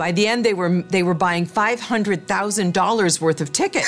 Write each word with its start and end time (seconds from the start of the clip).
By 0.00 0.12
the 0.12 0.26
end, 0.26 0.46
they 0.46 0.54
were 0.54 0.80
they 0.88 1.02
were 1.02 1.12
buying 1.12 1.44
five 1.44 1.78
hundred 1.78 2.26
thousand 2.26 2.72
dollars 2.72 3.20
worth 3.20 3.42
of 3.42 3.52
tickets. 3.52 3.86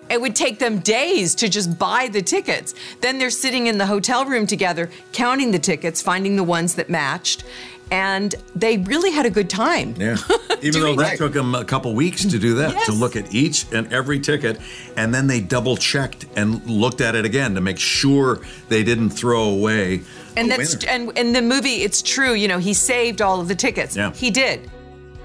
it 0.10 0.20
would 0.20 0.34
take 0.34 0.58
them 0.58 0.80
days 0.80 1.36
to 1.36 1.48
just 1.48 1.78
buy 1.78 2.08
the 2.08 2.20
tickets. 2.20 2.74
Then 3.00 3.18
they're 3.18 3.30
sitting 3.30 3.68
in 3.68 3.78
the 3.78 3.86
hotel 3.86 4.24
room 4.24 4.44
together, 4.44 4.90
counting 5.12 5.52
the 5.52 5.60
tickets, 5.60 6.02
finding 6.02 6.34
the 6.34 6.42
ones 6.42 6.74
that 6.74 6.90
matched, 6.90 7.44
and 7.92 8.34
they 8.56 8.78
really 8.78 9.12
had 9.12 9.24
a 9.24 9.30
good 9.30 9.48
time. 9.48 9.94
Yeah. 9.96 10.16
Even 10.62 10.82
though 10.82 10.96
that 10.96 11.16
took 11.16 11.32
them 11.32 11.54
a 11.54 11.64
couple 11.64 11.94
weeks 11.94 12.24
to 12.24 12.36
do 12.36 12.54
that, 12.56 12.72
Yes. 12.72 12.86
to 12.86 12.92
look 12.92 13.14
at 13.14 13.32
each 13.32 13.66
and 13.72 13.92
every 13.92 14.18
ticket. 14.18 14.58
And 14.96 15.14
then 15.14 15.28
they 15.28 15.40
double 15.40 15.76
checked 15.76 16.26
and 16.34 16.66
looked 16.66 17.00
at 17.00 17.14
it 17.14 17.24
again 17.24 17.54
to 17.54 17.60
make 17.60 17.78
sure 17.78 18.40
they 18.68 18.82
didn't 18.82 19.10
throw 19.10 19.44
away. 19.44 20.02
And 20.36 20.50
that's 20.50 20.84
winner. 20.84 21.12
and 21.12 21.18
in 21.18 21.32
the 21.32 21.40
movie, 21.42 21.82
it's 21.82 22.02
true. 22.02 22.34
You 22.34 22.48
know, 22.48 22.58
he 22.58 22.74
saved 22.74 23.22
all 23.22 23.40
of 23.40 23.46
the 23.46 23.54
tickets. 23.54 23.96
Yeah. 23.96 24.12
He 24.12 24.32
did. 24.32 24.68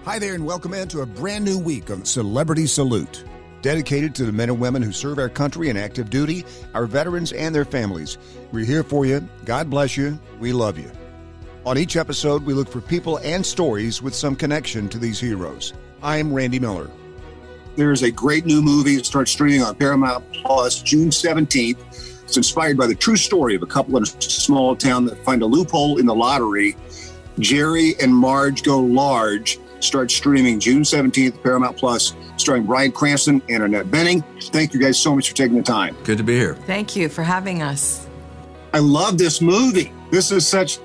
Hi 0.05 0.19
there, 0.19 0.35
and 0.35 0.45
welcome 0.45 0.75
into 0.75 1.01
a 1.01 1.05
brand 1.07 1.43
new 1.43 1.57
week 1.57 1.89
of 1.89 2.05
Celebrity 2.05 2.67
Salute, 2.67 3.25
dedicated 3.63 4.13
to 4.13 4.25
the 4.25 4.31
men 4.31 4.51
and 4.51 4.59
women 4.59 4.83
who 4.83 4.91
serve 4.91 5.17
our 5.17 5.29
country 5.29 5.69
in 5.69 5.77
active 5.77 6.11
duty, 6.11 6.45
our 6.75 6.85
veterans, 6.85 7.31
and 7.31 7.55
their 7.55 7.65
families. 7.65 8.19
We're 8.51 8.65
here 8.65 8.83
for 8.83 9.07
you. 9.07 9.27
God 9.45 9.67
bless 9.67 9.97
you. 9.97 10.19
We 10.39 10.53
love 10.53 10.77
you. 10.77 10.91
On 11.65 11.75
each 11.75 11.95
episode, 11.95 12.45
we 12.45 12.53
look 12.53 12.69
for 12.69 12.81
people 12.81 13.17
and 13.23 13.43
stories 13.43 14.03
with 14.03 14.13
some 14.13 14.35
connection 14.35 14.89
to 14.89 14.99
these 14.99 15.19
heroes. 15.19 15.73
I'm 16.03 16.31
Randy 16.31 16.59
Miller. 16.59 16.91
There's 17.75 18.03
a 18.03 18.11
great 18.11 18.45
new 18.45 18.61
movie 18.61 18.97
that 18.97 19.07
starts 19.07 19.31
streaming 19.31 19.63
on 19.63 19.73
Paramount 19.73 20.23
Plus 20.33 20.83
June 20.83 21.09
17th. 21.09 21.79
It's 22.25 22.37
inspired 22.37 22.77
by 22.77 22.85
the 22.85 22.93
true 22.93 23.17
story 23.17 23.55
of 23.55 23.63
a 23.63 23.65
couple 23.65 23.97
in 23.97 24.03
a 24.03 24.05
small 24.05 24.75
town 24.75 25.05
that 25.05 25.17
find 25.25 25.41
a 25.41 25.47
loophole 25.47 25.97
in 25.97 26.05
the 26.05 26.13
lottery. 26.13 26.77
Jerry 27.39 27.95
and 27.99 28.13
Marge 28.13 28.61
Go 28.61 28.79
Large 28.79 29.59
starts 29.79 30.15
streaming 30.15 30.59
June 30.59 30.84
17th, 30.84 31.41
Paramount 31.43 31.77
Plus, 31.77 32.15
starring 32.37 32.63
Bryan 32.63 32.91
Cranston 32.91 33.41
and 33.49 33.63
Annette 33.63 33.87
Bening. 33.87 34.23
Thank 34.51 34.73
you 34.73 34.79
guys 34.79 34.99
so 34.99 35.15
much 35.15 35.29
for 35.29 35.35
taking 35.35 35.57
the 35.57 35.63
time. 35.63 35.95
Good 36.04 36.18
to 36.18 36.23
be 36.23 36.35
here. 36.35 36.55
Thank 36.65 36.95
you 36.95 37.09
for 37.09 37.23
having 37.23 37.62
us. 37.62 38.07
I 38.73 38.79
love 38.79 39.18
this 39.18 39.41
movie. 39.41 39.93
This 40.12 40.31
is 40.31 40.46
such 40.48 40.79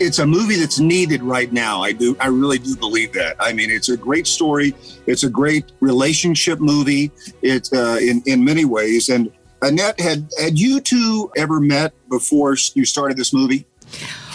it's 0.00 0.20
a 0.20 0.26
movie 0.26 0.56
that's 0.56 0.78
needed 0.78 1.22
right 1.22 1.52
now. 1.52 1.82
I 1.82 1.92
do 1.92 2.16
I 2.20 2.28
really 2.28 2.58
do 2.58 2.76
believe 2.76 3.12
that. 3.14 3.36
I 3.40 3.52
mean, 3.52 3.70
it's 3.70 3.88
a 3.88 3.96
great 3.96 4.26
story. 4.26 4.74
It's 5.06 5.24
a 5.24 5.30
great 5.30 5.72
relationship 5.80 6.60
movie. 6.60 7.10
It's 7.42 7.72
uh, 7.72 7.98
in 8.00 8.22
in 8.26 8.44
many 8.44 8.64
ways. 8.64 9.08
And 9.08 9.32
Annette, 9.60 10.00
had 10.00 10.30
had 10.40 10.58
you 10.58 10.80
two 10.80 11.30
ever 11.36 11.60
met 11.60 11.92
before 12.08 12.56
you 12.74 12.84
started 12.84 13.16
this 13.16 13.32
movie? 13.32 13.66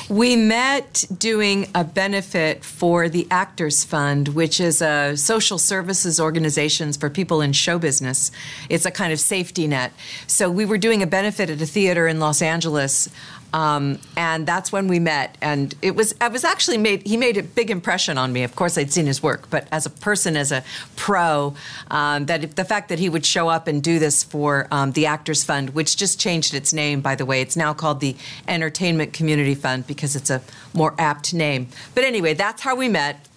We 0.09 0.37
met 0.37 1.03
doing 1.17 1.69
a 1.75 1.83
benefit 1.83 2.63
for 2.63 3.09
the 3.09 3.27
Actors 3.29 3.83
Fund, 3.83 4.29
which 4.29 4.61
is 4.61 4.81
a 4.81 5.17
social 5.17 5.57
services 5.57 6.17
organizations 6.17 6.95
for 6.95 7.09
people 7.09 7.41
in 7.41 7.51
show 7.51 7.77
business. 7.77 8.31
It's 8.69 8.85
a 8.85 8.91
kind 8.91 9.11
of 9.11 9.19
safety 9.19 9.67
net. 9.67 9.91
So 10.25 10.49
we 10.49 10.63
were 10.63 10.77
doing 10.77 11.03
a 11.03 11.07
benefit 11.07 11.49
at 11.49 11.61
a 11.61 11.65
theater 11.65 12.07
in 12.07 12.21
Los 12.21 12.41
Angeles. 12.41 13.09
Um, 13.53 13.99
and 14.17 14.45
that's 14.45 14.71
when 14.71 14.87
we 14.87 14.99
met, 14.99 15.37
and 15.41 15.73
it 15.81 15.95
was 15.95 16.13
I 16.19 16.27
was 16.27 16.43
actually 16.43 16.77
made. 16.77 17.07
He 17.07 17.15
made 17.15 17.37
a 17.37 17.43
big 17.43 17.71
impression 17.71 18.17
on 18.17 18.33
me. 18.33 18.43
Of 18.43 18.55
course, 18.55 18.77
I'd 18.77 18.91
seen 18.91 19.05
his 19.05 19.23
work, 19.23 19.49
but 19.49 19.67
as 19.71 19.85
a 19.85 19.89
person, 19.89 20.35
as 20.35 20.51
a 20.51 20.63
pro, 20.97 21.55
um, 21.89 22.25
that 22.25 22.55
the 22.55 22.65
fact 22.65 22.89
that 22.89 22.99
he 22.99 23.07
would 23.07 23.25
show 23.25 23.47
up 23.47 23.67
and 23.67 23.81
do 23.81 23.99
this 23.99 24.23
for 24.23 24.67
um, 24.71 24.91
the 24.91 25.05
Actors 25.05 25.43
Fund, 25.43 25.69
which 25.71 25.95
just 25.95 26.19
changed 26.19 26.53
its 26.53 26.73
name, 26.73 26.99
by 26.99 27.15
the 27.15 27.25
way, 27.25 27.41
it's 27.41 27.55
now 27.55 27.73
called 27.73 28.01
the 28.01 28.17
Entertainment 28.47 29.13
Community 29.13 29.55
Fund 29.55 29.87
because 29.87 30.15
it's 30.15 30.29
a 30.29 30.41
more 30.73 30.93
apt 30.97 31.33
name. 31.33 31.67
But 31.95 32.03
anyway, 32.03 32.33
that's 32.33 32.61
how 32.61 32.75
we 32.75 32.89
met. 32.89 33.27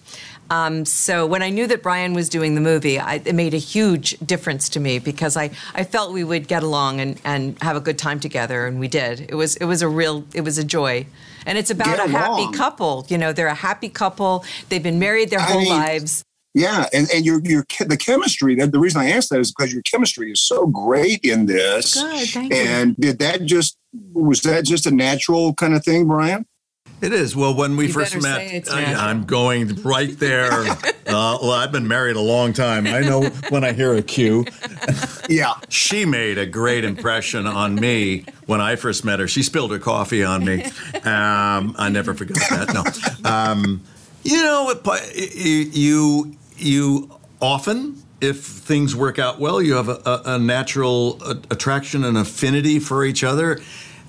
Um, 0.51 0.83
so 0.83 1.25
when 1.25 1.41
I 1.41 1.49
knew 1.49 1.65
that 1.67 1.81
Bryan 1.81 2.13
was 2.13 2.27
doing 2.27 2.55
the 2.55 2.61
movie, 2.61 2.99
I, 2.99 3.21
it 3.23 3.33
made 3.33 3.53
a 3.53 3.57
huge 3.57 4.19
difference 4.19 4.67
to 4.69 4.81
me 4.81 4.99
because 4.99 5.37
I, 5.37 5.49
I 5.73 5.85
felt 5.85 6.11
we 6.11 6.25
would 6.25 6.49
get 6.49 6.61
along 6.61 6.99
and, 6.99 7.21
and 7.23 7.57
have 7.63 7.77
a 7.77 7.79
good 7.79 7.97
time 7.97 8.19
together, 8.19 8.67
and 8.67 8.77
we 8.77 8.89
did. 8.89 9.21
It 9.29 9.35
was 9.35 9.55
it 9.55 9.65
was 9.65 9.81
a 9.81 9.87
real 9.87 10.25
it 10.33 10.41
was 10.41 10.57
a 10.57 10.65
joy, 10.65 11.07
and 11.45 11.57
it's 11.57 11.71
about 11.71 12.05
a 12.05 12.09
happy 12.09 12.51
couple. 12.51 13.05
You 13.07 13.17
know, 13.17 13.31
they're 13.31 13.47
a 13.47 13.53
happy 13.53 13.87
couple. 13.87 14.43
They've 14.67 14.83
been 14.83 14.99
married 14.99 15.29
their 15.29 15.39
I 15.39 15.43
whole 15.43 15.61
mean, 15.61 15.69
lives. 15.69 16.25
Yeah, 16.53 16.85
and 16.91 17.09
and 17.13 17.25
your 17.25 17.39
your 17.45 17.65
the 17.79 17.95
chemistry. 17.95 18.55
That 18.55 18.73
the 18.73 18.79
reason 18.79 18.99
I 18.99 19.11
asked 19.11 19.29
that 19.29 19.39
is 19.39 19.53
because 19.53 19.71
your 19.71 19.83
chemistry 19.83 20.33
is 20.33 20.41
so 20.41 20.67
great 20.67 21.21
in 21.23 21.45
this. 21.45 21.93
Good, 21.93 22.27
thank 22.27 22.53
you. 22.53 22.59
And 22.59 22.97
did 22.97 23.19
that 23.19 23.45
just 23.45 23.77
was 24.11 24.41
that 24.41 24.65
just 24.65 24.85
a 24.85 24.91
natural 24.91 25.53
kind 25.53 25.73
of 25.75 25.85
thing, 25.85 26.09
Bryan? 26.09 26.45
It 27.01 27.13
is. 27.13 27.35
Well, 27.35 27.55
when 27.55 27.75
we 27.77 27.87
You 27.87 27.93
first 27.93 28.13
met, 28.21 28.35
say 28.37 28.55
it's 28.57 28.69
I, 28.71 28.81
natural. 28.81 29.01
am 29.09 29.23
going 29.25 29.81
right 29.81 30.17
there. 30.19 30.51
uh, 30.51 30.85
well, 31.07 31.51
I've 31.51 31.71
been 31.71 31.87
married 31.87 32.15
a 32.15 32.21
long 32.21 32.53
time. 32.53 32.85
I 32.87 32.99
know 32.99 33.23
when 33.49 33.63
I 33.63 33.73
hear 33.73 33.93
a 33.95 34.01
cue. 34.01 34.45
Yeah. 35.29 35.53
She 35.69 36.03
made 36.03 36.37
a 36.37 36.45
great 36.45 36.83
impression 36.83 37.47
on 37.47 37.75
me 37.75 38.25
when 38.47 38.59
I 38.59 38.75
first 38.75 39.05
met 39.05 39.19
her. 39.21 39.29
She 39.29 39.43
spilled 39.43 39.71
her 39.71 39.79
coffee 39.79 40.25
on 40.25 40.43
me. 40.43 40.63
Um, 41.05 41.73
I 41.77 41.87
never 41.89 42.13
forgot 42.13 42.37
that. 42.49 42.73
No, 43.23 43.29
um, 43.29 43.81
you 44.23 44.41
know, 44.43 44.73
you 45.15 46.35
you 46.57 47.11
often. 47.39 48.03
If 48.19 48.43
things 48.43 48.93
work 48.95 49.17
out 49.19 49.39
well, 49.39 49.61
you 49.61 49.73
have 49.75 49.87
a, 49.87 50.01
a, 50.05 50.21
a 50.35 50.39
natural 50.39 51.21
attraction 51.49 52.03
and 52.03 52.17
affinity 52.17 52.77
for 52.79 53.05
each 53.05 53.23
other, 53.23 53.59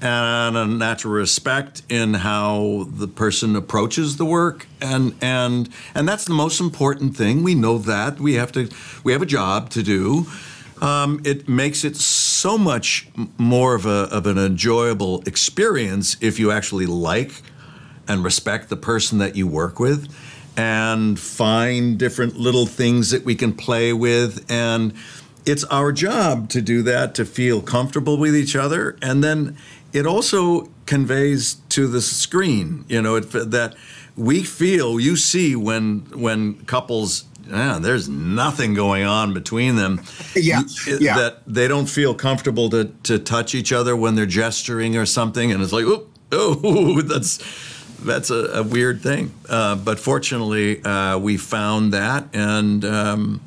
and 0.02 0.56
a 0.56 0.66
natural 0.66 1.14
respect 1.14 1.82
in 1.88 2.14
how 2.14 2.86
the 2.90 3.08
person 3.08 3.56
approaches 3.56 4.16
the 4.16 4.24
work, 4.24 4.66
and 4.80 5.14
and 5.22 5.68
and 5.94 6.08
that's 6.08 6.24
the 6.24 6.34
most 6.34 6.60
important 6.60 7.16
thing. 7.16 7.42
We 7.42 7.54
know 7.54 7.78
that 7.78 8.20
we 8.20 8.34
have 8.34 8.52
to 8.52 8.68
we 9.04 9.12
have 9.12 9.22
a 9.22 9.26
job 9.26 9.70
to 9.70 9.82
do 9.82 10.26
um, 10.82 11.22
it 11.24 11.48
makes 11.48 11.84
it 11.84 11.96
so 11.96 12.58
much 12.58 13.08
more 13.38 13.76
of, 13.76 13.86
a, 13.86 14.08
of 14.10 14.26
an 14.26 14.36
enjoyable 14.36 15.22
experience 15.26 16.16
if 16.20 16.40
you 16.40 16.50
actually 16.50 16.86
like 16.86 17.40
and 18.08 18.24
respect 18.24 18.68
the 18.68 18.76
person 18.76 19.18
that 19.18 19.36
you 19.36 19.46
work 19.46 19.78
with 19.78 20.12
and 20.56 21.20
find 21.20 21.98
different 21.98 22.36
little 22.36 22.66
things 22.66 23.10
that 23.10 23.24
we 23.24 23.36
can 23.36 23.52
play 23.52 23.92
with. 23.92 24.44
And 24.50 24.92
it's 25.44 25.64
our 25.64 25.92
job 25.92 26.48
to 26.50 26.62
do 26.62 26.82
that, 26.82 27.14
to 27.16 27.24
feel 27.24 27.62
comfortable 27.62 28.16
with 28.16 28.36
each 28.36 28.54
other. 28.54 28.96
And 29.02 29.22
then 29.22 29.56
it 29.92 30.06
also 30.06 30.68
conveys 30.86 31.54
to 31.70 31.86
the 31.86 32.00
screen, 32.00 32.84
you 32.88 33.02
know, 33.02 33.16
it, 33.16 33.30
that 33.32 33.74
we 34.16 34.42
feel, 34.42 35.00
you 35.00 35.16
see 35.16 35.56
when, 35.56 36.00
when 36.14 36.64
couples 36.66 37.24
yeah, 37.48 37.78
there's 37.80 38.08
nothing 38.08 38.72
going 38.72 39.04
on 39.04 39.34
between 39.34 39.76
them. 39.76 40.00
Yeah, 40.34 40.62
yeah. 40.86 41.16
That 41.16 41.42
they 41.46 41.68
don't 41.68 41.88
feel 41.88 42.14
comfortable 42.14 42.70
to, 42.70 42.84
to 43.02 43.18
touch 43.18 43.54
each 43.54 43.72
other 43.72 43.96
when 43.96 44.14
they're 44.14 44.26
gesturing 44.26 44.96
or 44.96 45.04
something, 45.06 45.50
and 45.52 45.62
it's 45.62 45.72
like, 45.72 45.84
oh, 45.84 46.06
oh, 46.30 47.02
that's 47.02 47.38
that's 47.98 48.30
a, 48.30 48.60
a 48.60 48.62
weird 48.62 49.02
thing. 49.02 49.32
Uh, 49.48 49.76
but 49.76 49.98
fortunately, 49.98 50.82
uh, 50.84 51.18
we 51.18 51.36
found 51.36 51.92
that, 51.92 52.26
and 52.32 52.84
um, 52.84 53.40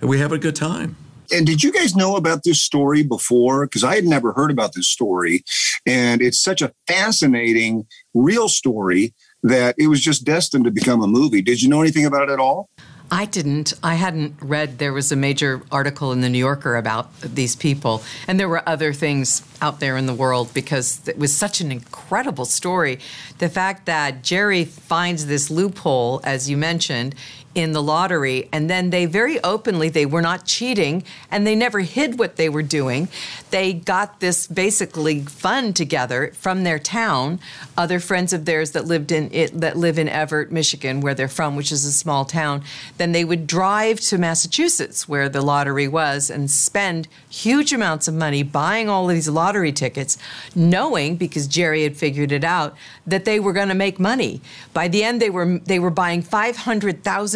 we 0.00 0.18
have 0.18 0.32
a 0.32 0.38
good 0.38 0.56
time. 0.56 0.96
And 1.30 1.46
did 1.46 1.62
you 1.62 1.72
guys 1.72 1.94
know 1.94 2.16
about 2.16 2.42
this 2.44 2.60
story 2.60 3.02
before? 3.02 3.66
Because 3.66 3.84
I 3.84 3.94
had 3.94 4.04
never 4.04 4.32
heard 4.32 4.50
about 4.50 4.74
this 4.74 4.88
story. 4.88 5.44
And 5.86 6.20
it's 6.20 6.38
such 6.38 6.62
a 6.62 6.72
fascinating, 6.86 7.86
real 8.14 8.48
story 8.48 9.14
that 9.42 9.74
it 9.78 9.88
was 9.88 10.00
just 10.00 10.24
destined 10.24 10.64
to 10.64 10.70
become 10.70 11.02
a 11.02 11.06
movie. 11.06 11.42
Did 11.42 11.62
you 11.62 11.68
know 11.68 11.80
anything 11.80 12.06
about 12.06 12.28
it 12.28 12.32
at 12.32 12.38
all? 12.38 12.68
I 13.12 13.26
didn't. 13.26 13.74
I 13.82 13.96
hadn't 13.96 14.36
read. 14.40 14.78
There 14.78 14.94
was 14.94 15.12
a 15.12 15.16
major 15.16 15.60
article 15.70 16.12
in 16.12 16.22
the 16.22 16.30
New 16.30 16.38
Yorker 16.38 16.76
about 16.76 17.14
these 17.20 17.54
people, 17.54 18.02
and 18.26 18.40
there 18.40 18.48
were 18.48 18.66
other 18.66 18.94
things 18.94 19.42
out 19.60 19.80
there 19.80 19.98
in 19.98 20.06
the 20.06 20.14
world 20.14 20.54
because 20.54 21.06
it 21.06 21.18
was 21.18 21.36
such 21.36 21.60
an 21.60 21.70
incredible 21.70 22.46
story. 22.46 23.00
The 23.36 23.50
fact 23.50 23.84
that 23.84 24.22
Jerry 24.22 24.64
finds 24.64 25.26
this 25.26 25.50
loophole, 25.50 26.22
as 26.24 26.48
you 26.48 26.56
mentioned, 26.56 27.14
in 27.54 27.72
the 27.72 27.82
lottery, 27.82 28.48
and 28.52 28.68
then 28.70 28.90
they 28.90 29.06
very 29.06 29.42
openly 29.44 29.88
they 29.88 30.06
were 30.06 30.22
not 30.22 30.46
cheating, 30.46 31.04
and 31.30 31.46
they 31.46 31.54
never 31.54 31.80
hid 31.80 32.18
what 32.18 32.36
they 32.36 32.48
were 32.48 32.62
doing. 32.62 33.08
They 33.50 33.72
got 33.72 34.20
this 34.20 34.46
basically 34.46 35.20
fund 35.20 35.76
together 35.76 36.32
from 36.34 36.64
their 36.64 36.78
town, 36.78 37.40
other 37.76 38.00
friends 38.00 38.32
of 38.32 38.44
theirs 38.44 38.72
that 38.72 38.86
lived 38.86 39.12
in 39.12 39.28
it 39.32 39.60
that 39.60 39.76
live 39.76 39.98
in 39.98 40.08
Evart, 40.08 40.50
Michigan, 40.50 41.00
where 41.00 41.14
they're 41.14 41.28
from, 41.28 41.56
which 41.56 41.72
is 41.72 41.84
a 41.84 41.92
small 41.92 42.24
town. 42.24 42.62
Then 42.96 43.12
they 43.12 43.24
would 43.24 43.46
drive 43.46 44.00
to 44.00 44.18
Massachusetts, 44.18 45.08
where 45.08 45.28
the 45.28 45.42
lottery 45.42 45.88
was, 45.88 46.30
and 46.30 46.50
spend 46.50 47.08
huge 47.28 47.72
amounts 47.72 48.08
of 48.08 48.14
money 48.14 48.42
buying 48.42 48.88
all 48.88 49.08
of 49.08 49.14
these 49.14 49.28
lottery 49.28 49.72
tickets, 49.72 50.16
knowing 50.54 51.16
because 51.16 51.46
Jerry 51.46 51.82
had 51.82 51.96
figured 51.96 52.32
it 52.32 52.44
out 52.44 52.74
that 53.06 53.24
they 53.24 53.38
were 53.38 53.52
going 53.52 53.68
to 53.68 53.74
make 53.74 53.98
money. 53.98 54.40
By 54.72 54.88
the 54.88 55.04
end, 55.04 55.20
they 55.20 55.30
were 55.30 55.58
they 55.58 55.78
were 55.78 55.90
buying 55.90 56.22
five 56.22 56.56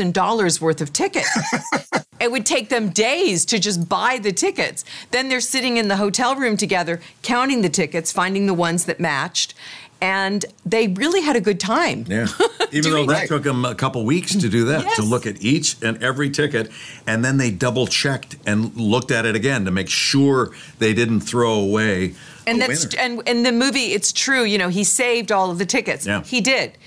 hundred 0.06 0.14
thousand 0.14 0.14
dollars 0.14 0.60
worth 0.60 0.80
of 0.80 0.92
tickets. 0.92 1.28
It 2.18 2.30
would 2.32 2.46
take 2.46 2.70
them 2.70 2.88
days 2.88 3.44
to 3.44 3.58
just 3.58 3.90
buy 3.90 4.18
the 4.18 4.32
tickets. 4.32 4.86
Then 5.10 5.28
they're 5.28 5.38
sitting 5.38 5.76
in 5.76 5.88
the 5.88 5.96
hotel 5.96 6.34
room 6.34 6.56
together, 6.56 6.98
counting 7.22 7.60
the 7.60 7.68
tickets, 7.68 8.10
finding 8.10 8.46
the 8.46 8.54
ones 8.54 8.86
that 8.86 8.98
matched. 8.98 9.52
and 10.00 10.46
they 10.64 10.88
really 10.88 11.20
had 11.20 11.36
a 11.36 11.42
good 11.42 11.60
time. 11.60 12.06
Yeah. 12.08 12.26
Even 12.72 12.92
though 12.92 13.04
that 13.06 13.12
Right. 13.12 13.28
took 13.28 13.42
them 13.42 13.66
a 13.66 13.74
couple 13.74 14.02
weeks 14.06 14.34
to 14.34 14.48
do 14.48 14.64
that, 14.64 14.94
to 14.96 15.02
look 15.02 15.26
at 15.26 15.42
each 15.42 15.76
and 15.82 16.02
every 16.02 16.30
ticket, 16.30 16.70
and 17.06 17.22
then 17.22 17.36
they 17.36 17.50
double 17.50 17.86
checked 17.86 18.36
and 18.46 18.74
looked 18.76 19.10
at 19.10 19.26
it 19.26 19.36
again 19.36 19.66
to 19.66 19.70
make 19.70 19.88
sure 19.90 20.52
they 20.78 20.94
didn't 20.94 21.20
throw 21.20 21.52
away. 21.52 22.14
and 22.46 22.60
that's 22.62 22.84
winner. 22.96 23.02
and 23.20 23.28
in 23.28 23.42
the 23.42 23.52
movie 23.52 23.92
it's 23.92 24.10
true 24.12 24.42
you 24.44 24.56
know 24.58 24.68
he 24.70 24.84
saved 24.84 25.30
all 25.32 25.50
of 25.50 25.58
the 25.58 25.66
tickets 25.66 26.06
Yeah. 26.06 26.22
he 26.22 26.40
did 26.40 26.78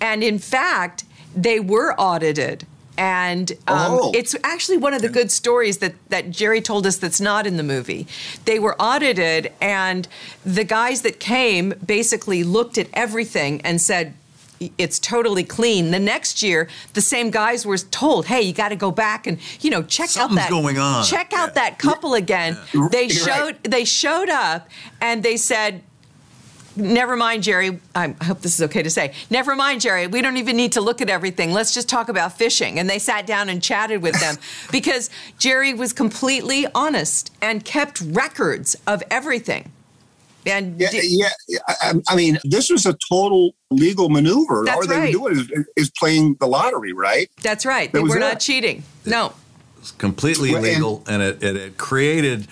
and 0.00 0.22
in 0.24 0.38
fact 0.38 1.04
they 1.36 1.60
were 1.60 1.94
audited 1.98 2.66
and 2.96 3.50
um, 3.66 3.76
Oh. 4.00 4.12
it's 4.14 4.36
actually 4.44 4.76
one 4.76 4.94
of 4.94 5.02
the 5.02 5.08
good 5.08 5.30
stories 5.32 5.78
that, 5.78 5.94
that 6.10 6.30
jerry 6.30 6.60
told 6.60 6.86
us 6.86 6.96
that's 6.96 7.20
not 7.20 7.44
in 7.46 7.56
the 7.56 7.62
movie 7.64 8.06
they 8.44 8.58
were 8.60 8.76
audited 8.80 9.50
and 9.60 10.06
the 10.46 10.62
guys 10.64 11.02
that 11.02 11.18
came 11.18 11.70
basically 11.84 12.44
looked 12.44 12.78
at 12.78 12.86
everything 12.94 13.60
and 13.62 13.80
said 13.80 14.14
it's 14.78 14.98
totally 15.00 15.42
clean. 15.44 15.90
The 15.90 15.98
next 15.98 16.42
year, 16.42 16.68
the 16.94 17.00
same 17.02 17.30
guys 17.30 17.66
were 17.66 17.76
told, 17.76 18.26
"Hey, 18.26 18.40
you 18.42 18.52
got 18.54 18.68
to 18.68 18.76
go 18.76 18.90
back 18.92 19.26
and 19.26 19.38
you 19.60 19.68
know 19.68 19.82
check 19.82 20.08
Something's 20.08 20.38
out 20.42 20.44
that 20.44 20.50
going 20.50 20.78
on." 20.78 21.04
check 21.04 21.32
out 21.34 21.48
Yeah. 21.50 21.54
that 21.64 21.78
couple 21.78 22.14
again." 22.14 22.56
They 22.90 23.06
You're 23.06 23.10
showed 23.10 23.44
right. 23.56 23.64
they 23.64 23.84
showed 23.84 24.30
up 24.30 24.68
and 25.02 25.22
they 25.24 25.36
said, 25.36 25.82
Never 26.76 27.14
mind, 27.16 27.42
Jerry. 27.44 27.78
I 27.94 28.14
hope 28.22 28.40
this 28.40 28.54
is 28.54 28.62
okay 28.62 28.82
to 28.82 28.90
say. 28.90 29.12
Never 29.30 29.54
mind, 29.54 29.80
Jerry. 29.80 30.06
We 30.08 30.22
don't 30.22 30.36
even 30.38 30.56
need 30.56 30.72
to 30.72 30.80
look 30.80 31.00
at 31.00 31.08
everything. 31.08 31.52
Let's 31.52 31.72
just 31.72 31.88
talk 31.88 32.08
about 32.08 32.36
fishing. 32.36 32.78
And 32.78 32.90
they 32.90 32.98
sat 32.98 33.26
down 33.26 33.48
and 33.48 33.62
chatted 33.62 34.02
with 34.02 34.18
them 34.20 34.36
because 34.72 35.08
Jerry 35.38 35.72
was 35.72 35.92
completely 35.92 36.66
honest 36.74 37.32
and 37.40 37.64
kept 37.64 38.00
records 38.00 38.76
of 38.86 39.02
everything. 39.10 39.70
And 40.46 40.78
Yeah, 40.80 40.90
di- 40.90 41.00
yeah. 41.48 41.58
I, 41.68 41.92
I 42.08 42.16
mean, 42.16 42.38
this 42.44 42.68
was 42.70 42.84
a 42.86 42.94
total 43.08 43.54
legal 43.70 44.08
maneuver. 44.10 44.64
That's 44.66 44.76
All 44.76 44.86
they 44.86 44.96
right. 44.98 45.14
were 45.18 45.30
doing 45.30 45.38
is, 45.56 45.66
is 45.76 45.90
playing 45.98 46.36
the 46.40 46.46
lottery, 46.46 46.92
right? 46.92 47.30
that's 47.42 47.64
right. 47.64 47.90
They 47.92 47.98
That 48.00 48.02
was 48.02 48.10
were 48.10 48.16
it. 48.18 48.20
not 48.20 48.40
cheating. 48.40 48.82
No. 49.06 49.32
It's 49.78 49.92
completely 49.92 50.50
Well, 50.52 50.64
and- 50.64 50.74
legal, 50.74 51.04
and, 51.06 51.22
it, 51.22 51.42
it, 51.42 51.56
it 51.56 51.78
created 51.78 52.46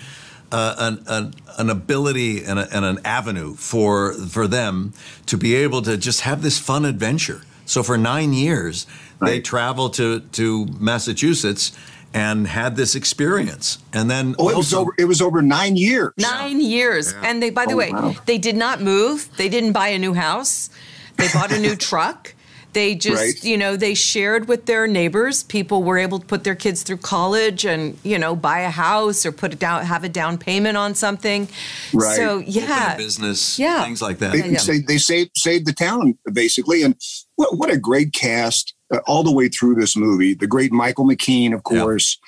uh, 0.53 0.75
an, 0.79 1.05
an, 1.09 1.35
an 1.59 1.71
ability 1.71 2.45
and, 2.45 2.59
a, 2.59 2.69
and 2.77 2.85
an 2.85 2.99
avenue 3.05 3.55
for 3.55 4.13
for 4.13 4.47
them 4.47 4.93
to 5.27 5.37
be 5.37 5.55
able 5.57 5.83
to 5.83 5.97
just 5.97 6.21
have 6.21 6.43
this 6.43 6.59
fun 6.59 6.85
adventure. 6.85 7.41
So 7.67 7.83
for 7.83 7.97
nine 7.97 8.33
years, 8.33 8.87
they 9.21 9.41
traveled 9.41 9.95
to 9.95 10.21
to 10.21 10.67
Massachusetts 10.79 11.73
and 12.15 12.47
had 12.47 12.77
this 12.77 12.95
experience, 12.95 13.79
and 13.95 14.11
then 14.11 14.35
Oh, 14.39 14.51
it 14.51 14.57
was 14.57 14.75
over. 14.75 14.93
It 14.99 15.07
was 15.07 15.23
over 15.23 15.41
nine 15.41 15.77
years. 15.77 16.13
Nine 16.19 16.61
years. 16.61 17.15
And 17.23 17.43
they, 17.43 17.49
by 17.51 17.65
the 17.65 17.73
Oh, 17.73 17.77
way, 17.79 17.91
wow. 17.91 18.15
they 18.27 18.37
did 18.39 18.55
not 18.57 18.83
move. 18.83 19.29
They 19.39 19.49
didn't 19.49 19.73
buy 19.73 19.89
a 19.89 19.99
new 19.99 20.13
house. 20.13 20.69
They 21.17 21.29
bought 21.33 21.51
a 21.53 21.59
new 21.59 21.75
truck. 21.89 22.35
They 22.73 22.95
just, 22.95 23.17
Right. 23.23 23.45
you 23.45 23.59
know, 23.59 23.77
they 23.77 23.95
shared 23.95 24.49
with 24.49 24.67
their 24.67 24.87
neighbors. 24.87 25.43
People 25.43 25.83
were 25.83 25.99
able 25.99 26.19
to 26.19 26.27
put 26.27 26.43
their 26.45 26.55
kids 26.55 26.83
through 26.83 26.99
college 26.99 27.65
and, 27.67 27.99
you 28.03 28.19
know, 28.19 28.35
buy 28.35 28.61
a 28.61 28.71
house 28.71 29.27
or 29.27 29.33
put 29.33 29.53
it 29.53 29.59
down, 29.59 29.85
have 29.85 30.05
a 30.05 30.09
down 30.09 30.39
payment 30.39 30.77
on 30.77 30.95
something. 30.95 31.49
Right. 31.93 32.17
So, 32.17 32.37
open 32.39 32.49
a 32.49 32.51
yeah. 32.51 32.97
business, 32.97 33.59
Yeah. 33.59 33.85
things 33.85 34.01
like 34.01 34.19
that. 34.19 34.33
They, 34.33 34.49
Yeah. 34.53 34.59
say 34.59 34.79
they 34.79 34.99
saved 34.99 35.33
saved 35.37 35.67
the 35.67 35.73
town 35.75 36.17
basically, 36.33 36.83
and 36.83 36.95
what 37.37 37.59
what 37.59 37.71
a 37.71 37.77
great 37.77 38.13
cast 38.15 38.73
uh, 38.93 38.99
all 39.07 39.23
the 39.23 39.33
way 39.33 39.49
through 39.49 39.75
this 39.75 39.97
movie. 39.97 40.33
The 40.35 40.47
great 40.47 40.73
Michael 40.73 41.07
McKean, 41.07 41.53
of 41.55 41.61
Yeah. 41.71 41.81
course, 41.81 42.19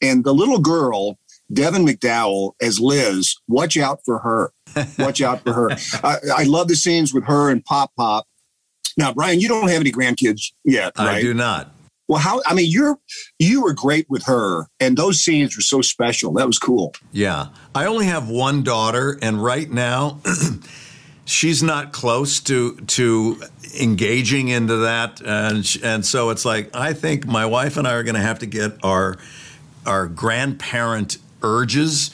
and 0.00 0.22
the 0.24 0.32
little 0.34 0.58
girl 0.60 1.18
Devin 1.52 1.86
McDowell 1.86 2.52
as 2.60 2.78
Liz. 2.78 3.34
Watch 3.48 3.78
out 3.78 4.00
for 4.04 4.18
her. 4.18 4.52
Watch 4.98 5.22
out 5.22 5.42
for 5.42 5.54
her. 5.54 5.70
I, 6.04 6.16
I 6.36 6.42
love 6.44 6.68
the 6.68 6.76
scenes 6.76 7.14
with 7.14 7.24
her 7.24 7.48
and 7.50 7.64
Pop 7.64 7.90
Pop. 7.96 8.26
Now, 8.98 9.14
Bryan, 9.14 9.40
you 9.40 9.46
don't 9.46 9.68
have 9.68 9.80
any 9.80 9.92
grandkids 9.92 10.52
yet, 10.64 10.92
right? 10.98 11.18
I 11.18 11.20
do 11.22 11.32
not. 11.32 11.72
Well, 12.08 12.18
how? 12.18 12.42
I 12.46 12.54
mean, 12.54 12.70
you're 12.70 12.98
you 13.38 13.62
were 13.62 13.72
great 13.72 14.10
with 14.10 14.24
her, 14.24 14.66
and 14.80 14.96
those 14.96 15.22
scenes 15.22 15.56
were 15.56 15.62
so 15.62 15.82
special. 15.82 16.32
That 16.32 16.46
was 16.46 16.58
cool. 16.58 16.94
Yeah. 17.12 17.48
I 17.74 17.86
only 17.86 18.06
have 18.06 18.28
one 18.28 18.62
daughter, 18.62 19.18
and 19.22 19.42
right 19.42 19.70
now, 19.70 20.20
she's 21.26 21.62
not 21.62 21.92
close 21.92 22.40
to 22.40 22.76
to 22.76 23.42
engaging 23.78 24.48
into 24.48 24.78
that, 24.78 25.20
and 25.20 25.64
and 25.84 26.04
so 26.04 26.30
it's 26.30 26.44
like 26.44 26.74
I 26.74 26.92
think 26.94 27.26
my 27.26 27.46
wife 27.46 27.76
and 27.76 27.86
I 27.86 27.92
are 27.92 28.02
going 28.02 28.16
to 28.16 28.22
have 28.22 28.40
to 28.40 28.46
get 28.46 28.72
our 28.82 29.16
our 29.86 30.08
grandparent 30.08 31.18
urges 31.42 32.10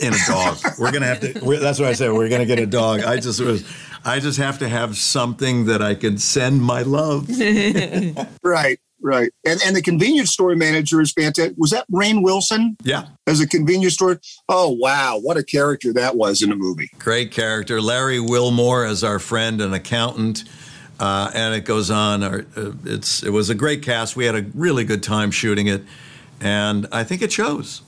in 0.00 0.12
a 0.12 0.18
dog. 0.26 0.58
we're 0.78 0.90
going 0.90 1.02
to 1.02 1.08
have 1.08 1.20
to. 1.20 1.40
We're, 1.44 1.60
that's 1.60 1.78
what 1.78 1.88
I 1.88 1.92
said. 1.92 2.12
We're 2.12 2.28
going 2.28 2.40
to 2.40 2.46
get 2.46 2.58
a 2.58 2.66
dog. 2.66 3.04
I 3.04 3.16
just 3.16 3.40
was. 3.40 3.64
I 4.04 4.20
just 4.20 4.38
have 4.38 4.58
to 4.58 4.68
have 4.68 4.96
something 4.96 5.64
that 5.66 5.80
I 5.82 5.94
can 5.94 6.18
send 6.18 6.62
my 6.62 6.82
love. 6.82 7.28
Right, 8.42 8.78
right. 9.00 9.30
And 9.46 9.60
and 9.64 9.74
the 9.74 9.80
convenience 9.82 10.30
store 10.30 10.54
manager 10.54 11.00
is 11.00 11.12
fantastic. 11.12 11.54
Was 11.56 11.70
that 11.70 11.86
Rainn 11.90 12.22
Wilson 12.22 12.76
Yeah. 12.84 13.06
as 13.26 13.40
a 13.40 13.46
convenience 13.48 13.94
store? 13.94 14.20
Oh 14.48 14.70
wow, 14.70 15.18
what 15.20 15.36
a 15.38 15.42
character 15.42 15.92
that 15.94 16.16
was 16.16 16.42
in 16.42 16.50
the 16.50 16.56
movie. 16.56 16.90
Great 16.98 17.30
character. 17.32 17.80
Larry 17.80 18.20
Wilmore 18.20 18.84
as 18.84 19.02
our 19.02 19.18
friend 19.18 19.60
and 19.60 19.74
accountant. 19.74 20.44
Uh, 21.00 21.30
and 21.34 21.54
it 21.54 21.64
goes 21.64 21.90
on. 21.90 22.22
Our, 22.22 22.46
uh, 22.56 22.72
it's 22.84 23.22
it 23.22 23.30
was 23.30 23.50
a 23.50 23.54
great 23.54 23.82
cast. 23.82 24.14
We 24.14 24.26
had 24.26 24.34
a 24.36 24.44
really 24.54 24.84
good 24.84 25.02
time 25.02 25.30
shooting 25.32 25.66
it, 25.66 25.82
and 26.40 26.86
I 26.92 27.02
think 27.02 27.20
it 27.22 27.32
shows. 27.32 27.82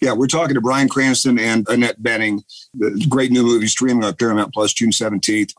Yeah, 0.00 0.12
we're 0.12 0.26
talking 0.26 0.54
to 0.54 0.60
Bryan 0.60 0.88
Cranston 0.88 1.38
and 1.38 1.66
Annette 1.68 2.02
Bening. 2.02 2.42
The 2.74 3.06
great 3.08 3.30
new 3.30 3.42
movie 3.42 3.66
streaming 3.66 4.04
on 4.04 4.14
Paramount 4.14 4.52
Plus 4.52 4.72
June 4.72 4.92
seventeenth. 4.92 5.52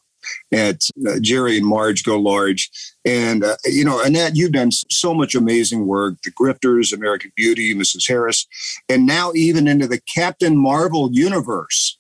At 0.52 0.82
uh, 1.08 1.20
Jerry 1.22 1.58
and 1.58 1.68
Marge 1.68 2.04
Go 2.04 2.18
Large, 2.18 2.72
and 3.06 3.44
uh, 3.44 3.58
you 3.64 3.86
know 3.86 4.02
Annette, 4.02 4.36
you've 4.36 4.54
done 4.54 4.72
so 4.72 5.14
much 5.14 5.36
amazing 5.36 5.86
work. 5.86 6.16
The 6.24 6.32
Grifters, 6.32 6.92
American 6.92 7.32
Beauty, 7.36 7.76
Mrs. 7.76 8.08
Harris, 8.08 8.48
and 8.90 9.06
now 9.06 9.34
even 9.36 9.68
into 9.68 9.86
the 9.86 10.02
Captain 10.02 10.58
Marvel 10.58 11.12
universe. 11.14 12.00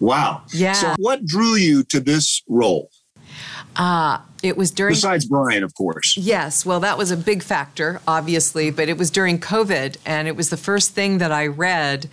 Wow. 0.00 0.44
Yeah. 0.48 0.72
So, 0.72 0.94
what 0.96 1.26
drew 1.26 1.56
you 1.56 1.82
to 1.84 2.00
this 2.00 2.42
role? 2.48 2.90
Uh, 3.76 4.18
it 4.42 4.56
was 4.56 4.70
during 4.70 4.94
Besides 4.94 5.26
Bryan, 5.26 5.64
of 5.64 5.74
course. 5.74 6.16
Yes, 6.16 6.64
well, 6.64 6.80
that 6.80 6.96
was 6.96 7.10
a 7.10 7.16
big 7.16 7.42
factor, 7.42 8.00
obviously, 8.06 8.70
but 8.70 8.88
it 8.88 8.96
was 8.96 9.10
during 9.10 9.38
COVID, 9.38 9.96
and 10.06 10.28
it 10.28 10.36
was 10.36 10.50
the 10.50 10.56
first 10.56 10.92
thing 10.92 11.18
that 11.18 11.32
I 11.32 11.46
read 11.46 12.08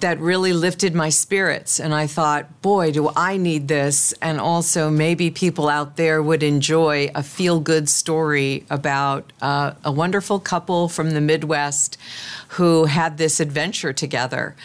that 0.00 0.18
really 0.18 0.52
lifted 0.52 0.94
my 0.94 1.10
spirits. 1.10 1.78
And 1.78 1.94
I 1.94 2.06
thought, 2.06 2.62
boy, 2.62 2.90
do 2.90 3.10
I 3.14 3.36
need 3.36 3.68
this. 3.68 4.12
And 4.22 4.40
also, 4.40 4.90
maybe 4.90 5.30
people 5.30 5.68
out 5.68 5.96
there 5.96 6.22
would 6.22 6.42
enjoy 6.42 7.10
a 7.14 7.22
feel 7.22 7.60
good 7.60 7.88
story 7.88 8.64
about 8.70 9.32
uh, 9.42 9.72
a 9.84 9.92
wonderful 9.92 10.40
couple 10.40 10.88
from 10.88 11.10
the 11.10 11.20
Midwest 11.20 11.98
who 12.48 12.86
had 12.86 13.18
this 13.18 13.40
adventure 13.40 13.92
together. 13.92 14.56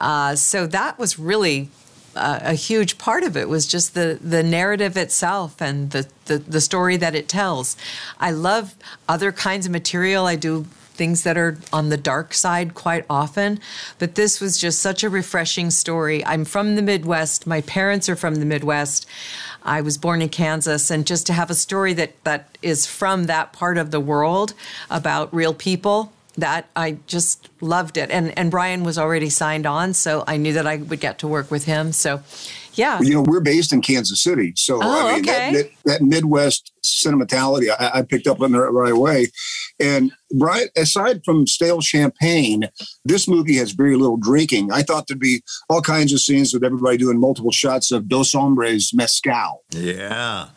Uh, 0.00 0.34
so 0.34 0.66
that 0.66 0.98
was 0.98 1.18
really 1.18 1.70
a 2.14 2.54
huge 2.54 2.98
part 2.98 3.24
of 3.24 3.36
it 3.36 3.48
was 3.48 3.66
just 3.66 3.94
the 3.94 4.18
the 4.20 4.42
narrative 4.42 4.96
itself 4.96 5.60
and 5.60 5.90
the, 5.90 6.06
the 6.26 6.38
the 6.38 6.60
story 6.60 6.96
that 6.96 7.14
it 7.14 7.28
tells. 7.28 7.76
I 8.20 8.30
love 8.30 8.74
other 9.08 9.32
kinds 9.32 9.66
of 9.66 9.72
material. 9.72 10.26
I 10.26 10.36
do 10.36 10.66
things 10.94 11.22
that 11.22 11.38
are 11.38 11.58
on 11.72 11.88
the 11.88 11.96
dark 11.96 12.34
side 12.34 12.74
quite 12.74 13.04
often, 13.08 13.58
but 13.98 14.14
this 14.14 14.40
was 14.40 14.58
just 14.58 14.78
such 14.78 15.02
a 15.02 15.08
refreshing 15.08 15.70
story. 15.70 16.24
I'm 16.24 16.44
from 16.44 16.76
the 16.76 16.82
Midwest. 16.82 17.46
My 17.46 17.62
parents 17.62 18.08
are 18.08 18.16
from 18.16 18.36
the 18.36 18.44
Midwest. 18.44 19.06
I 19.62 19.80
was 19.80 19.96
born 19.96 20.20
in 20.20 20.28
Kansas, 20.28 20.90
and 20.90 21.06
just 21.06 21.26
to 21.28 21.32
have 21.32 21.50
a 21.50 21.54
story 21.54 21.94
that 21.94 22.22
that 22.24 22.58
is 22.62 22.86
from 22.86 23.24
that 23.24 23.52
part 23.52 23.78
of 23.78 23.90
the 23.90 24.00
world 24.00 24.54
about 24.90 25.32
real 25.34 25.54
people 25.54 26.12
that 26.36 26.68
I 26.74 26.98
just 27.06 27.48
loved 27.60 27.96
it. 27.96 28.10
And 28.10 28.36
and 28.38 28.50
Bryan 28.50 28.84
was 28.84 28.98
already 28.98 29.30
signed 29.30 29.66
on, 29.66 29.94
so 29.94 30.24
I 30.26 30.36
knew 30.36 30.52
that 30.54 30.66
I 30.66 30.76
would 30.76 31.00
get 31.00 31.18
to 31.18 31.28
work 31.28 31.50
with 31.50 31.64
him. 31.64 31.92
So, 31.92 32.22
yeah. 32.74 33.00
You 33.00 33.14
know, 33.14 33.22
we're 33.22 33.40
based 33.40 33.72
in 33.72 33.82
Kansas 33.82 34.22
City, 34.22 34.54
so 34.56 34.78
Oh, 34.82 35.08
I 35.08 35.12
mean 35.12 35.28
okay. 35.28 35.32
that, 35.32 35.52
mid, 35.52 35.70
that 35.84 36.02
Midwest 36.02 36.72
sentimentality 36.82 37.70
I, 37.70 37.98
I 37.98 38.02
picked 38.02 38.26
up 38.26 38.40
on 38.40 38.52
the 38.52 38.60
right 38.60 38.92
away. 38.92 39.28
And 39.78 40.12
Bryan, 40.32 40.68
aside 40.76 41.22
from 41.24 41.46
stale 41.46 41.80
champagne, 41.80 42.68
this 43.04 43.28
movie 43.28 43.56
has 43.56 43.72
very 43.72 43.96
little 43.96 44.16
drinking. 44.16 44.72
I 44.72 44.82
thought 44.82 45.06
there'd 45.08 45.20
be 45.20 45.42
all 45.68 45.82
kinds 45.82 46.12
of 46.12 46.20
scenes 46.20 46.54
with 46.54 46.64
everybody 46.64 46.96
doing 46.96 47.20
multiple 47.20 47.52
shots 47.52 47.90
of 47.90 48.08
Dos 48.08 48.32
Hombres 48.32 48.92
mezcal. 48.94 49.64
Yeah. 49.70 50.48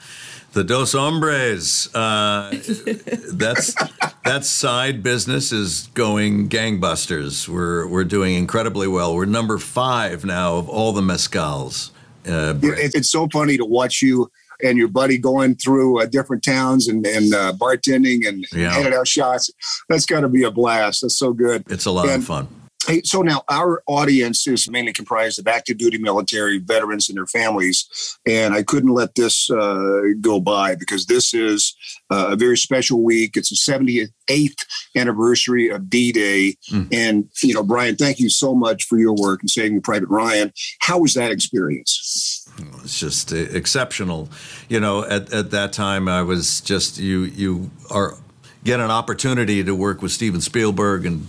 The 0.55 0.63
Dos 0.63 0.93
Hombres. 0.93 1.93
Uh, 1.93 2.49
that's 3.33 3.75
that 4.23 4.45
side 4.45 5.03
business 5.03 5.51
is 5.51 5.89
going 5.93 6.47
gangbusters. 6.47 7.49
We're 7.49 7.85
we're 7.87 8.05
doing 8.05 8.35
incredibly 8.35 8.87
well. 8.87 9.13
We're 9.15 9.25
number 9.25 9.57
five 9.57 10.23
now 10.23 10.55
of 10.55 10.69
all 10.69 10.93
the 10.93 11.01
mezcals. 11.01 11.91
Uh. 12.25 12.55
It, 12.63 12.95
it's 12.95 13.11
so 13.11 13.27
funny 13.33 13.57
to 13.57 13.65
watch 13.65 14.01
you 14.01 14.31
and 14.63 14.77
your 14.77 14.87
buddy 14.87 15.17
going 15.17 15.55
through 15.55 16.01
uh, 16.01 16.05
different 16.05 16.41
towns 16.41 16.87
and, 16.87 17.05
and 17.05 17.33
uh, 17.33 17.51
bartending 17.51 18.25
and 18.25 18.45
Yeah. 18.53 18.71
handing 18.71 18.93
out 18.93 19.09
shots. 19.09 19.51
That's 19.89 20.05
got 20.05 20.21
to 20.21 20.29
be 20.29 20.43
a 20.43 20.51
blast. 20.51 21.01
That's 21.01 21.17
so 21.19 21.33
good. 21.33 21.65
it's 21.69 21.83
a 21.85 21.91
lot 21.91 22.07
and- 22.07 22.21
of 22.21 22.25
fun. 22.25 22.47
Hey, 22.87 23.01
so 23.03 23.21
now 23.21 23.43
our 23.49 23.81
audience 23.87 24.45
is 24.45 24.69
mainly 24.69 24.93
comprised 24.93 25.39
of 25.39 25.47
active 25.47 25.77
duty 25.77 25.97
military 25.97 26.59
veterans 26.59 27.09
and 27.09 27.17
their 27.17 27.25
families, 27.25 28.17
and 28.27 28.53
I 28.53 28.61
couldn't 28.61 28.93
let 28.93 29.15
this 29.15 29.49
uh, 29.49 30.01
go 30.21 30.39
by 30.39 30.75
because 30.75 31.07
this 31.07 31.33
is 31.33 31.75
uh, 32.11 32.27
a 32.29 32.35
very 32.35 32.57
special 32.57 33.03
week. 33.03 33.35
It's 33.37 33.49
the 33.49 33.55
78th 33.55 34.65
anniversary 34.95 35.69
of 35.69 35.89
D-Day, 35.89 36.57
mm. 36.71 36.87
and 36.91 37.27
you 37.41 37.53
know, 37.53 37.63
Bryan, 37.63 37.95
thank 37.95 38.19
you 38.19 38.29
so 38.29 38.53
much 38.53 38.83
for 38.83 38.99
your 38.99 39.15
work 39.15 39.41
in 39.41 39.47
saving 39.47 39.81
Private 39.81 40.09
Ryan. 40.09 40.53
How 40.79 40.99
was 40.99 41.15
that 41.15 41.31
experience? 41.31 42.47
It's 42.83 42.99
just 42.99 43.31
exceptional. 43.31 44.29
You 44.69 44.79
know, 44.79 45.03
at, 45.03 45.33
at 45.33 45.51
that 45.51 45.73
time, 45.73 46.07
I 46.07 46.21
was 46.21 46.61
just 46.61 46.99
you 46.99 47.23
you 47.23 47.71
are 47.89 48.15
get 48.63 48.79
an 48.79 48.91
opportunity 48.91 49.63
to 49.63 49.73
work 49.73 50.01
with 50.01 50.11
Steven 50.11 50.41
Spielberg 50.41 51.05
and 51.05 51.27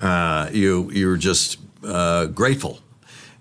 uh, 0.00 0.48
you 0.52 0.90
you're 0.92 1.16
just 1.16 1.58
uh, 1.84 2.26
grateful. 2.26 2.80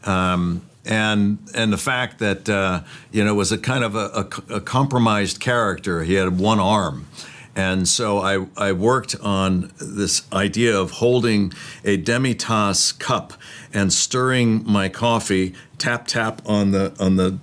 Um, 0.05 0.61
and 0.85 1.39
and 1.53 1.71
the 1.71 1.77
fact 1.77 2.19
that 2.19 2.49
uh, 2.49 2.81
you 3.11 3.23
know 3.23 3.35
was 3.35 3.51
a 3.51 3.57
kind 3.57 3.83
of 3.83 3.95
a, 3.95 4.27
a, 4.49 4.55
a, 4.55 4.61
compromised 4.61 5.39
character. 5.39 6.03
He 6.03 6.15
had 6.15 6.39
one 6.39 6.59
arm, 6.59 7.07
and 7.55 7.87
so 7.87 8.19
I 8.19 8.47
I 8.57 8.71
worked 8.71 9.15
on 9.21 9.71
this 9.79 10.23
idea 10.33 10.77
of 10.77 10.91
holding 10.91 11.53
a 11.83 11.97
demitasse 11.97 12.97
cup 12.97 13.33
and 13.73 13.93
stirring 13.93 14.63
my 14.65 14.89
coffee, 14.89 15.53
tap 15.77 16.07
tap 16.07 16.41
on 16.45 16.71
the 16.71 16.95
on 16.99 17.17
the 17.17 17.39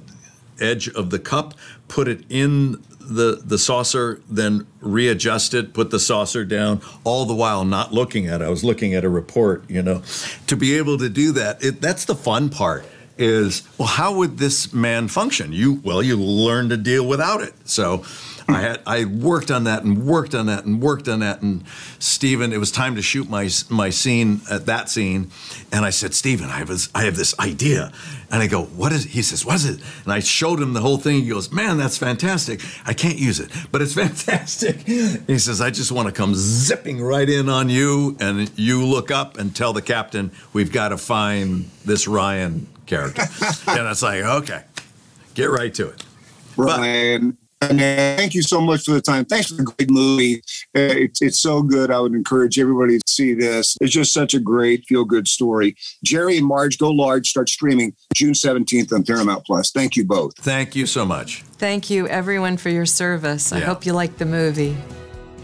edge 0.61 0.89
of 0.89 1.11
the 1.11 1.19
cup, 1.19 1.55
put 1.87 2.09
it 2.09 2.25
in 2.29 2.83
the, 3.07 3.41
the 3.45 3.59
saucer, 3.59 4.21
then 4.29 4.67
readjust 4.81 5.55
it, 5.55 5.73
put 5.73 5.91
the 5.91 5.99
saucer 5.99 6.45
down, 6.45 6.81
all 7.05 7.25
the 7.25 7.35
while 7.35 7.65
not 7.65 7.93
looking 7.93 8.27
at 8.27 8.41
it. 8.41 8.45
I 8.45 8.49
was 8.49 8.65
looking 8.65 8.95
at 8.95 9.05
a 9.05 9.09
report, 9.09 9.69
you 9.69 9.83
know. 9.83 10.03
To 10.49 10.57
be 10.57 10.77
able 10.77 10.99
to 10.99 11.09
do 11.09 11.33
that, 11.33 11.63
it, 11.65 11.81
that's 11.81 12.05
the 12.05 12.15
fun 12.15 12.49
part 12.49 12.85
is, 13.19 13.63
well, 13.79 13.89
how 13.89 14.15
would 14.15 14.39
this 14.39 14.73
man 14.73 15.09
function? 15.09 15.53
You, 15.53 15.81
well, 15.83 16.03
you 16.03 16.17
learn 16.17 16.69
to 16.69 16.77
deal 16.77 17.07
without 17.07 17.41
it. 17.41 17.55
So 17.65 18.05
I 18.49 18.61
had 18.61 18.81
I 18.87 19.05
worked 19.05 19.51
on 19.51 19.65
that 19.65 19.83
and 19.83 20.07
worked 20.07 20.35
on 20.35 20.47
that 20.47 20.65
and 20.65 20.81
worked 20.81 21.09
on 21.09 21.21
that. 21.21 21.43
And 21.43 21.65
Steven, 21.99 22.53
it 22.53 22.59
was 22.59 22.71
time 22.71 22.95
to 22.95 23.03
shoot 23.03 23.29
my 23.29 23.49
my 23.71 23.91
scene 23.91 24.41
at 24.51 24.67
that 24.67 24.89
scene, 24.89 25.31
and 25.73 25.85
I 25.85 25.91
said, 25.91 26.15
Steven, 26.15 26.49
I 26.49 26.59
have 26.59 26.69
this, 26.69 26.89
I 26.95 27.05
have 27.05 27.17
this 27.17 27.39
idea, 27.41 27.93
and 28.31 28.43
I 28.43 28.47
go, 28.47 28.65
what 28.65 28.93
is? 28.93 29.05
It? 29.05 29.11
He 29.11 29.23
says, 29.23 29.45
what 29.45 29.57
is 29.57 29.65
it? 29.65 29.81
And 30.05 30.13
I 30.13 30.21
showed 30.21 30.61
him 30.61 30.75
the 30.75 30.81
whole 30.81 30.99
thing. 30.99 31.23
He 31.23 31.29
goes, 31.29 31.51
man, 31.51 31.77
that's 31.77 31.99
fantastic. 31.99 32.61
I 32.85 32.93
can't 32.93 33.19
use 33.19 33.41
it, 33.41 33.51
but 33.73 33.83
it's 33.83 33.95
fantastic. 34.05 34.81
He 34.87 35.39
says, 35.39 35.61
I 35.61 35.71
just 35.71 35.91
want 35.91 36.07
to 36.09 36.13
come 36.13 36.35
zipping 36.35 37.03
right 37.03 37.29
in 37.29 37.49
on 37.49 37.69
you, 37.69 38.17
and 38.21 38.51
you 38.57 38.85
look 38.85 39.11
up 39.11 39.39
and 39.39 39.55
tell 39.55 39.73
the 39.73 39.83
captain, 39.83 40.31
we've 40.53 40.73
got 40.73 40.91
to 40.91 40.99
find 40.99 41.69
this 41.85 42.07
Ryan 42.07 42.69
character. 42.87 43.23
and 43.67 43.89
it's 43.89 44.03
like, 44.03 44.23
okay, 44.23 44.63
get 45.35 45.51
right 45.51 45.75
to 45.75 45.89
it. 45.89 46.05
Ryan. 46.57 47.37
And 47.63 47.79
thank 47.81 48.35
you 48.35 48.43
so 48.43 48.61
much 48.61 48.85
for 48.85 48.93
the 48.93 49.01
time. 49.01 49.25
Thanks 49.25 49.49
for 49.49 49.55
the 49.55 49.65
great 49.65 49.91
movie. 49.91 50.37
Uh, 50.77 50.93
it's, 50.93 51.23
it's 51.23 51.41
so 51.41 51.63
good. 51.63 51.91
I 51.91 52.01
would 52.01 52.13
encourage 52.13 52.59
everybody 52.59 52.99
to 52.99 53.05
see 53.07 53.33
this. 53.33 53.77
It's 53.81 53.93
just 53.93 54.13
such 54.13 54.35
a 54.35 54.41
great 54.41 54.85
feel 54.85 55.05
good 55.05 55.27
story. 55.27 55.75
Jerry 56.05 56.37
and 56.37 56.47
Marge 56.47 56.79
Go 56.79 56.91
Large 56.91 57.29
start 57.29 57.49
streaming 57.49 57.95
June 58.15 58.35
17th 58.35 58.93
on 58.93 59.05
Paramount 59.05 59.45
Plus. 59.47 59.71
Thank 59.71 59.97
you 59.97 60.05
both. 60.05 60.37
Thank 60.39 60.77
you 60.77 60.87
so 60.87 61.07
much. 61.07 61.43
Thank 61.59 61.89
you, 61.89 62.07
everyone, 62.09 62.59
for 62.59 62.69
your 62.69 62.87
service. 62.87 63.53
I 63.53 63.61
hope 63.61 63.87
you 63.87 63.95
like 63.95 64.19
the 64.19 64.27
movie. 64.27 64.77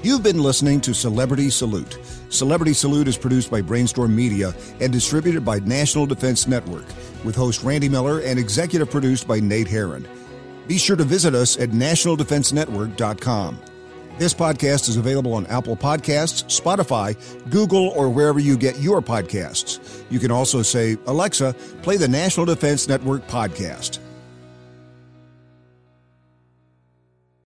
You've 0.03 0.23
been 0.23 0.43
listening 0.43 0.81
to 0.83 0.93
Celebrity 0.93 1.49
Salute. 1.49 1.97
Celebrity 2.29 2.73
Salute 2.73 3.09
is 3.09 3.17
produced 3.17 3.51
by 3.51 3.63
Brainstorm 3.63 4.15
Media 4.15 4.53
and 4.81 4.93
distributed 4.93 5.45
by 5.45 5.61
National 5.61 6.07
Defense 6.07 6.49
Network, 6.49 6.87
with 7.25 7.37
host 7.37 7.63
Randy 7.63 7.89
Miller 7.89 8.21
and 8.21 8.39
executive 8.39 8.91
produced 8.91 9.29
by 9.29 9.39
Nate 9.39 9.69
Herron. 9.69 10.07
Be 10.67 10.79
sure 10.79 10.97
to 10.97 11.05
visit 11.05 11.35
us 11.35 11.59
at 11.59 11.71
nationaldefensenetwork.com. 11.71 13.59
This 14.19 14.35
podcast 14.35 14.89
is 14.89 14.97
available 14.97 15.33
on 15.33 15.47
Apple 15.47 15.77
Podcasts, 15.77 16.45
Spotify, 16.45 17.17
Google, 17.51 17.89
or 17.89 18.11
wherever 18.11 18.39
you 18.39 18.57
get 18.59 18.79
your 18.79 19.01
podcasts. 19.01 20.05
You 20.11 20.19
can 20.19 20.31
also 20.31 20.63
say, 20.63 20.99
Alexa, 21.07 21.55
play 21.83 21.97
the 21.97 22.09
National 22.09 22.45
Defense 22.47 22.89
Network 22.89 23.27
podcast. 23.27 23.99